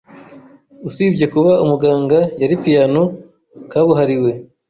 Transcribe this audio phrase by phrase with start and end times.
[0.87, 3.01] Usibye kuba umuganga, yari piyano
[3.71, 4.31] kabuhariwe.